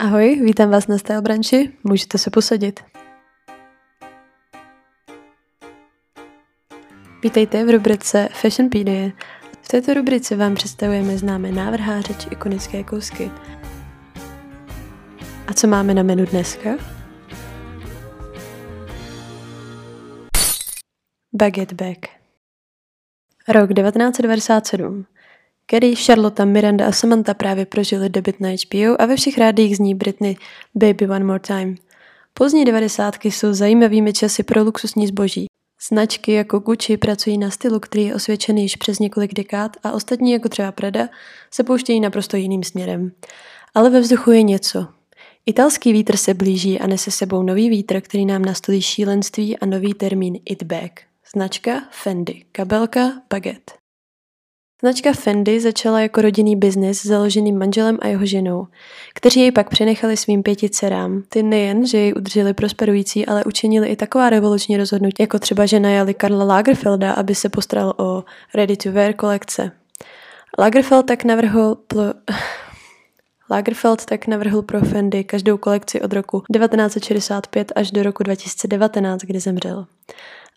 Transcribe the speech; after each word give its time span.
Ahoj, 0.00 0.40
vítám 0.44 0.70
vás 0.70 0.86
na 0.86 0.98
Style 0.98 1.22
Branchi, 1.22 1.72
můžete 1.84 2.18
se 2.18 2.30
posadit. 2.30 2.80
Vítejte 7.22 7.64
v 7.64 7.70
rubrice 7.70 8.28
Fashionpedia. 8.32 9.10
V 9.62 9.68
této 9.68 9.94
rubrice 9.94 10.36
vám 10.36 10.54
představujeme 10.54 11.18
známé 11.18 11.52
návrháře 11.52 12.14
či 12.14 12.28
ikonické 12.28 12.84
kousky. 12.84 13.30
A 15.46 15.54
co 15.54 15.66
máme 15.66 15.94
na 15.94 16.02
menu 16.02 16.26
dneska? 16.26 16.70
Baguette 21.32 21.74
Bag. 21.74 21.98
Rok 23.48 23.74
1997. 23.74 25.06
Kerry, 25.70 25.96
Charlotte, 25.96 26.46
Miranda 26.46 26.86
a 26.86 26.92
Samantha 26.92 27.34
právě 27.34 27.66
prožili 27.66 28.08
debit 28.08 28.40
na 28.40 28.48
HBO 28.48 29.02
a 29.02 29.06
ve 29.06 29.16
všech 29.16 29.38
rádích 29.38 29.76
zní 29.76 29.94
Britney 29.94 30.36
Baby 30.74 31.08
One 31.08 31.24
More 31.24 31.38
Time. 31.38 31.74
Pozdní 32.34 32.64
devadesátky 32.64 33.30
jsou 33.30 33.52
zajímavými 33.52 34.12
časy 34.12 34.42
pro 34.42 34.62
luxusní 34.62 35.06
zboží. 35.06 35.46
Značky 35.88 36.32
jako 36.32 36.58
Gucci 36.58 36.96
pracují 36.96 37.38
na 37.38 37.50
stylu, 37.50 37.80
který 37.80 38.04
je 38.04 38.14
osvědčený 38.14 38.62
již 38.62 38.76
přes 38.76 38.98
několik 38.98 39.34
dekád 39.34 39.76
a 39.84 39.92
ostatní 39.92 40.32
jako 40.32 40.48
třeba 40.48 40.72
Prada 40.72 41.08
se 41.50 41.64
pouštějí 41.64 42.00
naprosto 42.00 42.36
jiným 42.36 42.62
směrem. 42.62 43.12
Ale 43.74 43.90
ve 43.90 44.00
vzduchu 44.00 44.30
je 44.30 44.42
něco. 44.42 44.86
Italský 45.46 45.92
vítr 45.92 46.16
se 46.16 46.34
blíží 46.34 46.80
a 46.80 46.86
nese 46.86 47.10
sebou 47.10 47.42
nový 47.42 47.70
vítr, 47.70 48.00
který 48.00 48.26
nám 48.26 48.42
nastolí 48.42 48.82
šílenství 48.82 49.58
a 49.58 49.66
nový 49.66 49.94
termín 49.94 50.38
It 50.44 50.62
Bag. 50.62 50.90
Značka 51.34 51.82
Fendi, 51.90 52.44
kabelka 52.52 53.12
Baguette. 53.30 53.87
Značka 54.80 55.12
Fendi 55.12 55.60
začala 55.60 56.00
jako 56.00 56.22
rodinný 56.22 56.56
biznis 56.56 57.06
založený 57.06 57.52
manželem 57.52 57.98
a 58.00 58.06
jeho 58.06 58.26
ženou, 58.26 58.66
kteří 59.14 59.40
jej 59.40 59.52
pak 59.52 59.70
přenechali 59.70 60.16
svým 60.16 60.42
pěti 60.42 60.70
dcerám. 60.70 61.22
Ty 61.28 61.42
nejen, 61.42 61.86
že 61.86 61.98
jej 61.98 62.14
udrželi 62.16 62.54
prosperující, 62.54 63.26
ale 63.26 63.44
učinili 63.44 63.88
i 63.88 63.96
taková 63.96 64.30
revoluční 64.30 64.76
rozhodnutí, 64.76 65.22
jako 65.22 65.38
třeba 65.38 65.66
že 65.66 65.80
najali 65.80 66.14
Karla 66.14 66.44
Lagerfelda, 66.44 67.12
aby 67.12 67.34
se 67.34 67.48
postaral 67.48 67.94
o 67.96 68.24
ready-to-wear 68.54 69.12
kolekce. 69.12 69.70
Lagerfeld 70.58 71.06
tak 71.06 71.24
navrhl 71.24 71.76
pl- 71.88 72.14
Lagerfeld 73.50 74.04
tak 74.04 74.26
navrhl 74.26 74.62
pro 74.62 74.80
Fendi 74.80 75.24
každou 75.24 75.56
kolekci 75.56 76.00
od 76.00 76.12
roku 76.12 76.42
1965 76.52 77.72
až 77.76 77.90
do 77.90 78.02
roku 78.02 78.22
2019, 78.22 79.20
kdy 79.20 79.40
zemřel. 79.40 79.86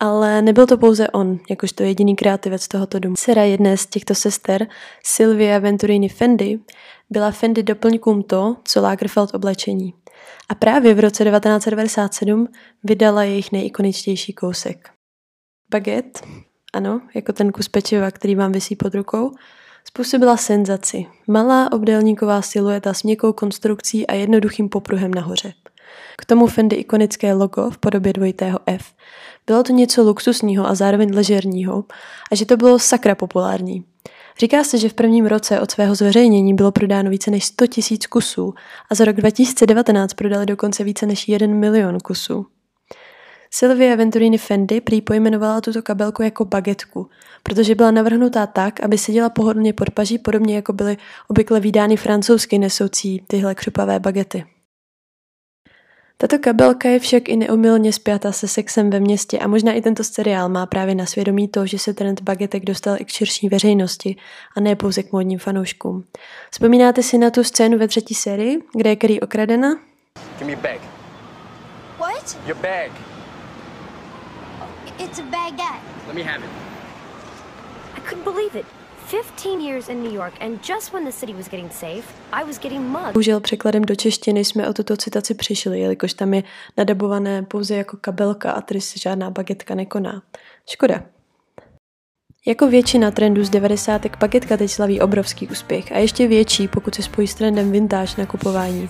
Ale 0.00 0.42
nebyl 0.42 0.66
to 0.66 0.78
pouze 0.78 1.08
on, 1.08 1.38
jakožto 1.50 1.82
jediný 1.82 2.16
kreativec 2.16 2.68
tohoto 2.68 2.98
domu. 2.98 3.16
Dcera 3.16 3.42
jedné 3.42 3.76
z 3.76 3.86
těchto 3.86 4.14
sester, 4.14 4.66
Sylvia 5.04 5.58
Venturini 5.58 6.08
Fendi, 6.08 6.60
byla 7.10 7.30
Fendi 7.30 7.62
doplňkům 7.62 8.22
to, 8.22 8.56
co 8.64 8.80
Lagerfeld 8.80 9.34
oblečení. 9.34 9.94
A 10.48 10.54
právě 10.54 10.94
v 10.94 11.00
roce 11.00 11.24
1997 11.24 12.48
vydala 12.84 13.22
jejich 13.22 13.52
nejikoničtější 13.52 14.32
kousek. 14.32 14.90
Baguette, 15.70 16.20
ano, 16.72 17.00
jako 17.14 17.32
ten 17.32 17.52
kus 17.52 17.68
pečiva, 17.68 18.10
který 18.10 18.34
vám 18.34 18.52
vysí 18.52 18.76
pod 18.76 18.94
rukou, 18.94 19.30
způsobila 19.88 20.36
senzaci. 20.36 21.06
Malá 21.26 21.72
obdélníková 21.72 22.42
silueta 22.42 22.94
s 22.94 23.02
měkkou 23.02 23.32
konstrukcí 23.32 24.06
a 24.06 24.14
jednoduchým 24.14 24.68
popruhem 24.68 25.14
nahoře. 25.14 25.52
K 26.18 26.24
tomu 26.24 26.46
Fendi 26.46 26.76
ikonické 26.76 27.34
logo 27.34 27.70
v 27.70 27.78
podobě 27.78 28.12
dvojitého 28.12 28.58
F. 28.66 28.94
Bylo 29.46 29.62
to 29.62 29.72
něco 29.72 30.02
luxusního 30.02 30.66
a 30.66 30.74
zároveň 30.74 31.14
ležerního 31.14 31.84
a 32.32 32.34
že 32.34 32.46
to 32.46 32.56
bylo 32.56 32.78
sakra 32.78 33.14
populární. 33.14 33.84
Říká 34.38 34.64
se, 34.64 34.78
že 34.78 34.88
v 34.88 34.94
prvním 34.94 35.26
roce 35.26 35.60
od 35.60 35.70
svého 35.70 35.94
zveřejnění 35.94 36.54
bylo 36.54 36.72
prodáno 36.72 37.10
více 37.10 37.30
než 37.30 37.44
100 37.44 37.66
tisíc 37.66 38.06
kusů 38.06 38.54
a 38.90 38.94
za 38.94 39.04
rok 39.04 39.16
2019 39.16 40.14
prodali 40.14 40.46
dokonce 40.46 40.84
více 40.84 41.06
než 41.06 41.28
1 41.28 41.46
milion 41.46 41.98
kusů. 42.00 42.46
Sylvia 43.50 43.96
Venturini 43.96 44.38
Fendi 44.38 44.80
prý 44.80 45.00
pojmenovala 45.00 45.60
tuto 45.60 45.82
kabelku 45.82 46.22
jako 46.22 46.44
bagetku, 46.44 47.08
protože 47.42 47.74
byla 47.74 47.90
navrhnutá 47.90 48.46
tak, 48.46 48.80
aby 48.80 48.98
seděla 48.98 49.28
pohodlně 49.28 49.72
pod 49.72 49.90
paží, 49.90 50.18
podobně 50.18 50.56
jako 50.56 50.72
byly 50.72 50.96
obvykle 51.28 51.60
výdány 51.60 51.96
francouzsky 51.96 52.58
nesoucí 52.58 53.24
tyhle 53.26 53.54
křupavé 53.54 54.00
bagety. 54.00 54.44
Tato 56.16 56.38
kabelka 56.38 56.88
je 56.88 56.98
však 56.98 57.28
i 57.28 57.36
neumylně 57.36 57.92
spjata 57.92 58.32
se 58.32 58.48
sexem 58.48 58.90
ve 58.90 59.00
městě 59.00 59.38
a 59.38 59.46
možná 59.46 59.72
i 59.72 59.80
tento 59.80 60.04
seriál 60.04 60.48
má 60.48 60.66
právě 60.66 60.94
na 60.94 61.06
svědomí 61.06 61.48
to, 61.48 61.66
že 61.66 61.78
se 61.78 61.94
trend 61.94 62.22
bagetek 62.22 62.64
dostal 62.64 62.96
i 63.00 63.04
k 63.04 63.08
širší 63.08 63.48
veřejnosti 63.48 64.16
a 64.56 64.60
ne 64.60 64.76
pouze 64.76 65.02
k 65.02 65.12
módním 65.12 65.38
fanouškům. 65.38 66.04
Vzpomínáte 66.50 67.02
si 67.02 67.18
na 67.18 67.30
tu 67.30 67.44
scénu 67.44 67.78
ve 67.78 67.88
třetí 67.88 68.14
sérii, 68.14 68.62
kde 68.76 68.90
je 68.90 68.96
Kerry 68.96 69.20
okradena? 69.20 69.68
Give 70.38 70.46
me 70.46 70.52
your 70.52 70.62
bag. 70.62 70.80
What? 71.98 72.38
Your 72.46 72.56
bag. 72.56 72.90
It's 74.98 75.18
a 75.18 75.22
baguette. 75.22 75.82
Let 76.06 76.14
me 76.14 76.22
have 76.22 76.44
it. 76.44 76.50
I 77.96 78.00
couldn't 78.00 78.24
believe 78.24 78.60
it. 78.60 78.83
15 79.06 79.60
years 79.60 79.88
in 79.88 80.02
New 80.02 80.12
York, 80.12 80.34
and 80.40 80.68
just 80.68 80.92
when 80.92 81.04
the 81.04 81.12
city 81.12 81.32
was 81.32 81.48
getting 81.48 81.72
safe, 81.72 82.04
I 82.32 82.44
was 82.44 82.58
getting 82.58 82.80
mugged. 82.80 83.12
Bohužel 83.12 83.40
překladem 83.40 83.84
do 83.84 83.94
češtiny 83.94 84.44
jsme 84.44 84.68
o 84.68 84.72
tuto 84.72 84.96
citaci 84.96 85.34
přišli, 85.34 85.80
jelikož 85.80 86.14
tam 86.14 86.34
je 86.34 86.42
nadabované 86.76 87.42
pouze 87.42 87.74
jako 87.74 87.96
kabelka 88.00 88.52
a 88.52 88.60
tady 88.60 88.80
se 88.80 88.98
žádná 88.98 89.30
bagetka 89.30 89.74
nekoná. 89.74 90.22
Škoda. 90.70 91.02
Jako 92.46 92.66
většina 92.66 93.10
trendů 93.10 93.44
z 93.44 93.50
90. 93.50 94.16
bagetka 94.20 94.56
teď 94.56 94.70
slaví 94.70 95.00
obrovský 95.00 95.48
úspěch 95.48 95.92
a 95.92 95.98
ještě 95.98 96.28
větší, 96.28 96.68
pokud 96.68 96.94
se 96.94 97.02
spojí 97.02 97.28
s 97.28 97.34
trendem 97.34 97.72
vintage 97.72 98.12
na 98.18 98.26
kupování. 98.26 98.88